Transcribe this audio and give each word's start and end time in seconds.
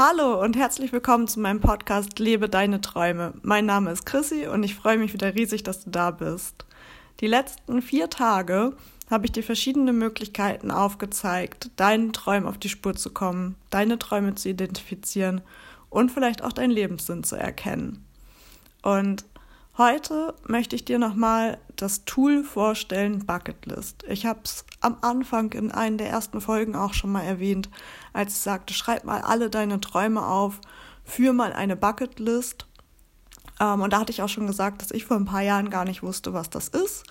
Hallo 0.00 0.40
und 0.40 0.56
herzlich 0.56 0.92
willkommen 0.92 1.26
zu 1.26 1.40
meinem 1.40 1.58
Podcast 1.58 2.20
Lebe 2.20 2.48
deine 2.48 2.80
Träume. 2.80 3.34
Mein 3.42 3.66
Name 3.66 3.90
ist 3.90 4.06
Chrissy 4.06 4.46
und 4.46 4.62
ich 4.62 4.76
freue 4.76 4.96
mich 4.96 5.12
wieder 5.12 5.34
riesig, 5.34 5.64
dass 5.64 5.82
du 5.82 5.90
da 5.90 6.12
bist. 6.12 6.66
Die 7.18 7.26
letzten 7.26 7.82
vier 7.82 8.08
Tage 8.08 8.76
habe 9.10 9.26
ich 9.26 9.32
dir 9.32 9.42
verschiedene 9.42 9.92
Möglichkeiten 9.92 10.70
aufgezeigt, 10.70 11.72
deinen 11.74 12.12
Träumen 12.12 12.46
auf 12.48 12.58
die 12.58 12.68
Spur 12.68 12.94
zu 12.94 13.10
kommen, 13.10 13.56
deine 13.70 13.98
Träume 13.98 14.36
zu 14.36 14.48
identifizieren 14.48 15.40
und 15.90 16.12
vielleicht 16.12 16.44
auch 16.44 16.52
deinen 16.52 16.70
Lebenssinn 16.70 17.24
zu 17.24 17.34
erkennen. 17.34 18.06
Und 18.82 19.24
heute 19.78 20.34
möchte 20.46 20.76
ich 20.76 20.84
dir 20.84 20.98
nochmal 20.98 21.58
das 21.76 22.04
Tool 22.04 22.42
vorstellen, 22.42 23.24
Bucketlist. 23.24 24.04
Ich 24.08 24.26
habe 24.26 24.40
es 24.44 24.64
am 24.80 24.98
Anfang 25.00 25.52
in 25.52 25.70
einer 25.70 25.96
der 25.96 26.10
ersten 26.10 26.40
Folgen 26.40 26.74
auch 26.74 26.92
schon 26.92 27.12
mal 27.12 27.22
erwähnt, 27.22 27.70
als 28.12 28.34
ich 28.34 28.40
sagte, 28.40 28.74
schreib 28.74 29.04
mal 29.04 29.20
alle 29.20 29.48
deine 29.48 29.80
Träume 29.80 30.26
auf, 30.26 30.60
führ 31.04 31.32
mal 31.32 31.52
eine 31.52 31.76
Bucketlist. 31.76 32.66
Ähm, 33.60 33.80
und 33.80 33.92
da 33.92 34.00
hatte 34.00 34.10
ich 34.10 34.20
auch 34.20 34.28
schon 34.28 34.48
gesagt, 34.48 34.82
dass 34.82 34.90
ich 34.90 35.06
vor 35.06 35.16
ein 35.16 35.24
paar 35.24 35.42
Jahren 35.42 35.70
gar 35.70 35.84
nicht 35.84 36.02
wusste, 36.02 36.34
was 36.34 36.50
das 36.50 36.68
ist. 36.68 37.04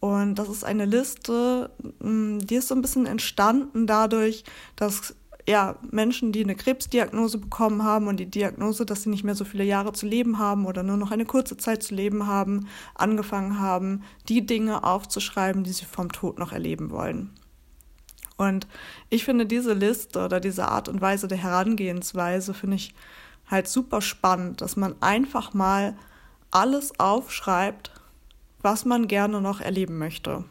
Und 0.00 0.34
das 0.36 0.48
ist 0.48 0.64
eine 0.64 0.86
Liste, 0.86 1.70
die 1.78 2.54
ist 2.54 2.68
so 2.68 2.74
ein 2.74 2.82
bisschen 2.82 3.06
entstanden 3.06 3.86
dadurch, 3.86 4.44
dass 4.74 5.14
ja, 5.50 5.76
Menschen, 5.90 6.32
die 6.32 6.44
eine 6.44 6.54
Krebsdiagnose 6.54 7.38
bekommen 7.38 7.82
haben 7.82 8.06
und 8.06 8.18
die 8.18 8.30
Diagnose, 8.30 8.86
dass 8.86 9.02
sie 9.02 9.10
nicht 9.10 9.24
mehr 9.24 9.34
so 9.34 9.44
viele 9.44 9.64
Jahre 9.64 9.92
zu 9.92 10.06
leben 10.06 10.38
haben 10.38 10.64
oder 10.64 10.82
nur 10.82 10.96
noch 10.96 11.10
eine 11.10 11.24
kurze 11.24 11.56
Zeit 11.56 11.82
zu 11.82 11.94
leben 11.94 12.26
haben, 12.26 12.68
angefangen 12.94 13.58
haben, 13.58 14.02
die 14.28 14.46
Dinge 14.46 14.84
aufzuschreiben, 14.84 15.64
die 15.64 15.72
sie 15.72 15.84
vom 15.84 16.12
Tod 16.12 16.38
noch 16.38 16.52
erleben 16.52 16.90
wollen. 16.90 17.30
Und 18.36 18.68
ich 19.10 19.24
finde 19.24 19.44
diese 19.44 19.74
Liste 19.74 20.24
oder 20.24 20.40
diese 20.40 20.68
Art 20.68 20.88
und 20.88 21.00
Weise 21.00 21.26
der 21.28 21.38
Herangehensweise 21.38 22.54
finde 22.54 22.76
ich 22.76 22.94
halt 23.48 23.66
super 23.68 24.00
spannend, 24.00 24.60
dass 24.60 24.76
man 24.76 24.94
einfach 25.00 25.52
mal 25.52 25.96
alles 26.50 26.98
aufschreibt, 26.98 27.90
was 28.62 28.84
man 28.84 29.08
gerne 29.08 29.40
noch 29.40 29.60
erleben 29.60 29.98
möchte. 29.98 30.44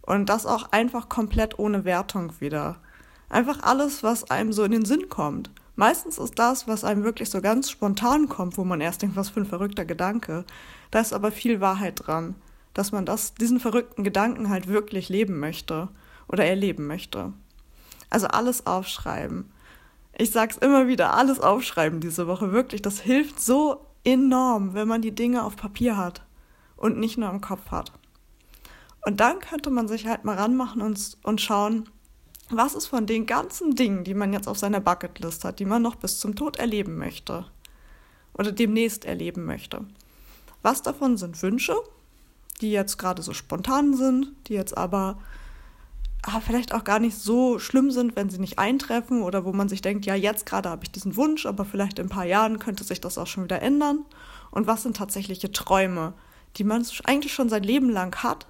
Und 0.00 0.30
das 0.30 0.46
auch 0.46 0.72
einfach 0.72 1.10
komplett 1.10 1.58
ohne 1.58 1.84
Wertung 1.84 2.32
wieder. 2.40 2.76
Einfach 3.28 3.62
alles, 3.62 4.02
was 4.02 4.30
einem 4.30 4.52
so 4.52 4.64
in 4.64 4.72
den 4.72 4.84
Sinn 4.84 5.08
kommt. 5.08 5.50
Meistens 5.76 6.18
ist 6.18 6.38
das, 6.38 6.66
was 6.66 6.82
einem 6.82 7.04
wirklich 7.04 7.30
so 7.30 7.40
ganz 7.40 7.70
spontan 7.70 8.28
kommt, 8.28 8.58
wo 8.58 8.64
man 8.64 8.80
erst 8.80 9.02
denkt, 9.02 9.16
was 9.16 9.28
für 9.28 9.40
ein 9.40 9.46
verrückter 9.46 9.84
Gedanke. 9.84 10.44
Da 10.90 11.00
ist 11.00 11.12
aber 11.12 11.30
viel 11.30 11.60
Wahrheit 11.60 12.06
dran, 12.06 12.34
dass 12.74 12.90
man 12.90 13.06
das, 13.06 13.34
diesen 13.34 13.60
verrückten 13.60 14.02
Gedanken 14.02 14.48
halt 14.48 14.66
wirklich 14.66 15.08
leben 15.08 15.38
möchte 15.38 15.88
oder 16.26 16.44
erleben 16.44 16.86
möchte. 16.86 17.32
Also 18.10 18.26
alles 18.26 18.66
aufschreiben. 18.66 19.50
Ich 20.16 20.32
sag's 20.32 20.56
immer 20.56 20.88
wieder, 20.88 21.14
alles 21.14 21.38
aufschreiben 21.38 22.00
diese 22.00 22.26
Woche, 22.26 22.50
wirklich. 22.50 22.82
Das 22.82 23.00
hilft 23.00 23.40
so 23.40 23.86
enorm, 24.04 24.74
wenn 24.74 24.88
man 24.88 25.02
die 25.02 25.14
Dinge 25.14 25.44
auf 25.44 25.56
Papier 25.56 25.96
hat 25.96 26.22
und 26.76 26.98
nicht 26.98 27.18
nur 27.18 27.30
im 27.30 27.40
Kopf 27.40 27.70
hat. 27.70 27.92
Und 29.06 29.20
dann 29.20 29.38
könnte 29.38 29.70
man 29.70 29.86
sich 29.86 30.06
halt 30.06 30.24
mal 30.24 30.36
ranmachen 30.36 30.82
und, 30.82 31.18
und 31.22 31.40
schauen, 31.40 31.88
was 32.50 32.74
ist 32.74 32.86
von 32.86 33.06
den 33.06 33.26
ganzen 33.26 33.74
Dingen, 33.74 34.04
die 34.04 34.14
man 34.14 34.32
jetzt 34.32 34.48
auf 34.48 34.58
seiner 34.58 34.80
Bucketlist 34.80 35.44
hat, 35.44 35.58
die 35.58 35.64
man 35.64 35.82
noch 35.82 35.96
bis 35.96 36.18
zum 36.18 36.34
Tod 36.34 36.56
erleben 36.56 36.96
möchte 36.96 37.44
oder 38.34 38.52
demnächst 38.52 39.04
erleben 39.04 39.44
möchte. 39.44 39.84
Was 40.62 40.82
davon 40.82 41.16
sind 41.16 41.40
Wünsche, 41.42 41.76
die 42.60 42.72
jetzt 42.72 42.98
gerade 42.98 43.22
so 43.22 43.32
spontan 43.32 43.94
sind, 43.94 44.32
die 44.46 44.54
jetzt 44.54 44.76
aber 44.76 45.18
ah, 46.22 46.40
vielleicht 46.40 46.74
auch 46.74 46.84
gar 46.84 46.98
nicht 46.98 47.16
so 47.16 47.58
schlimm 47.58 47.90
sind, 47.90 48.16
wenn 48.16 48.30
sie 48.30 48.38
nicht 48.38 48.58
eintreffen 48.58 49.22
oder 49.22 49.44
wo 49.44 49.52
man 49.52 49.68
sich 49.68 49.82
denkt, 49.82 50.06
ja, 50.06 50.14
jetzt 50.14 50.46
gerade 50.46 50.70
habe 50.70 50.84
ich 50.84 50.90
diesen 50.90 51.16
Wunsch, 51.16 51.46
aber 51.46 51.64
vielleicht 51.64 51.98
in 51.98 52.06
ein 52.06 52.10
paar 52.10 52.24
Jahren 52.24 52.58
könnte 52.58 52.84
sich 52.84 53.00
das 53.00 53.18
auch 53.18 53.26
schon 53.26 53.44
wieder 53.44 53.62
ändern. 53.62 54.04
Und 54.50 54.66
was 54.66 54.82
sind 54.82 54.96
tatsächliche 54.96 55.52
Träume, 55.52 56.14
die 56.56 56.64
man 56.64 56.84
eigentlich 57.04 57.34
schon 57.34 57.48
sein 57.48 57.62
Leben 57.62 57.90
lang 57.90 58.16
hat 58.22 58.46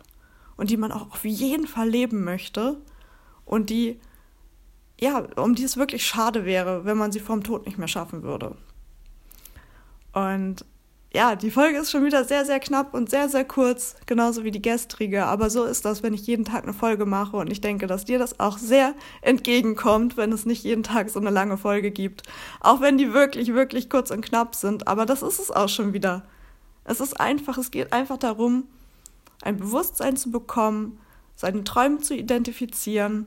und 0.56 0.70
die 0.70 0.76
man 0.76 0.92
auch 0.92 1.10
auf 1.10 1.24
jeden 1.24 1.66
Fall 1.66 1.88
leben 1.88 2.24
möchte 2.24 2.78
und 3.48 3.70
die, 3.70 3.98
ja, 5.00 5.26
um 5.36 5.54
die 5.54 5.64
es 5.64 5.76
wirklich 5.76 6.06
schade 6.06 6.44
wäre, 6.44 6.84
wenn 6.84 6.98
man 6.98 7.12
sie 7.12 7.20
vom 7.20 7.42
Tod 7.42 7.66
nicht 7.66 7.78
mehr 7.78 7.88
schaffen 7.88 8.22
würde. 8.22 8.56
Und 10.12 10.64
ja, 11.14 11.34
die 11.34 11.50
Folge 11.50 11.78
ist 11.78 11.90
schon 11.90 12.04
wieder 12.04 12.24
sehr, 12.24 12.44
sehr 12.44 12.60
knapp 12.60 12.92
und 12.92 13.08
sehr, 13.08 13.30
sehr 13.30 13.46
kurz, 13.46 13.96
genauso 14.04 14.44
wie 14.44 14.50
die 14.50 14.60
gestrige. 14.60 15.24
Aber 15.24 15.48
so 15.48 15.64
ist 15.64 15.86
das, 15.86 16.02
wenn 16.02 16.12
ich 16.12 16.26
jeden 16.26 16.44
Tag 16.44 16.64
eine 16.64 16.74
Folge 16.74 17.06
mache. 17.06 17.38
Und 17.38 17.50
ich 17.50 17.62
denke, 17.62 17.86
dass 17.86 18.04
dir 18.04 18.18
das 18.18 18.38
auch 18.38 18.58
sehr 18.58 18.94
entgegenkommt, 19.22 20.18
wenn 20.18 20.30
es 20.30 20.44
nicht 20.44 20.64
jeden 20.64 20.82
Tag 20.82 21.08
so 21.08 21.18
eine 21.18 21.30
lange 21.30 21.56
Folge 21.56 21.90
gibt. 21.90 22.24
Auch 22.60 22.82
wenn 22.82 22.98
die 22.98 23.14
wirklich, 23.14 23.54
wirklich 23.54 23.88
kurz 23.88 24.10
und 24.10 24.20
knapp 24.20 24.54
sind. 24.54 24.86
Aber 24.86 25.06
das 25.06 25.22
ist 25.22 25.38
es 25.38 25.50
auch 25.50 25.70
schon 25.70 25.94
wieder. 25.94 26.26
Es 26.84 27.00
ist 27.00 27.18
einfach, 27.18 27.56
es 27.56 27.70
geht 27.70 27.94
einfach 27.94 28.18
darum, 28.18 28.64
ein 29.40 29.56
Bewusstsein 29.56 30.18
zu 30.18 30.30
bekommen, 30.30 31.00
seine 31.34 31.64
Träume 31.64 32.00
zu 32.00 32.14
identifizieren 32.14 33.26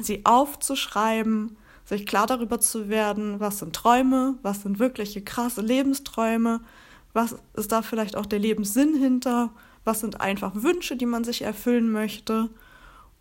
sie 0.00 0.24
aufzuschreiben, 0.24 1.56
sich 1.84 2.06
klar 2.06 2.26
darüber 2.26 2.60
zu 2.60 2.88
werden, 2.88 3.40
was 3.40 3.58
sind 3.58 3.74
Träume, 3.74 4.34
was 4.42 4.62
sind 4.62 4.78
wirkliche 4.78 5.22
krasse 5.22 5.60
Lebensträume, 5.60 6.60
was 7.12 7.36
ist 7.54 7.72
da 7.72 7.82
vielleicht 7.82 8.16
auch 8.16 8.26
der 8.26 8.40
Lebenssinn 8.40 8.96
hinter, 8.96 9.50
was 9.84 10.00
sind 10.00 10.20
einfach 10.20 10.54
Wünsche, 10.54 10.96
die 10.96 11.06
man 11.06 11.24
sich 11.24 11.42
erfüllen 11.42 11.90
möchte 11.90 12.50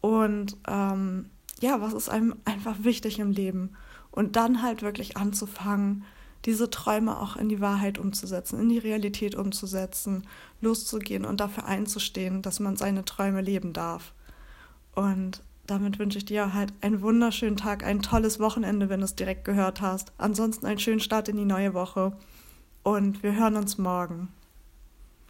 und 0.01 0.57
ähm, 0.67 1.29
ja, 1.61 1.79
was 1.79 1.93
ist 1.93 2.09
einem 2.09 2.35
einfach 2.43 2.77
wichtig 2.79 3.19
im 3.19 3.31
Leben 3.31 3.75
und 4.11 4.35
dann 4.35 4.61
halt 4.61 4.81
wirklich 4.81 5.15
anzufangen, 5.15 6.03
diese 6.45 6.69
Träume 6.69 7.19
auch 7.19 7.35
in 7.35 7.49
die 7.49 7.59
Wahrheit 7.59 7.97
umzusetzen, 7.97 8.59
in 8.59 8.69
die 8.69 8.77
Realität 8.77 9.35
umzusetzen, 9.35 10.27
loszugehen 10.61 11.25
und 11.25 11.39
dafür 11.39 11.65
einzustehen, 11.65 12.41
dass 12.41 12.59
man 12.59 12.77
seine 12.77 13.03
Träume 13.03 13.41
leben 13.41 13.73
darf. 13.73 14.13
Und 14.93 15.41
damit 15.67 15.99
wünsche 15.99 16.17
ich 16.17 16.25
dir 16.25 16.53
halt 16.53 16.73
einen 16.81 17.01
wunderschönen 17.01 17.57
Tag, 17.57 17.83
ein 17.83 18.01
tolles 18.01 18.39
Wochenende, 18.39 18.89
wenn 18.89 18.99
du 18.99 19.05
es 19.05 19.15
direkt 19.15 19.45
gehört 19.45 19.81
hast. 19.81 20.13
Ansonsten 20.17 20.65
einen 20.65 20.79
schönen 20.79 20.99
Start 20.99 21.29
in 21.29 21.37
die 21.37 21.45
neue 21.45 21.73
Woche 21.73 22.15
und 22.83 23.23
wir 23.23 23.35
hören 23.35 23.55
uns 23.55 23.77
morgen. 23.77 24.29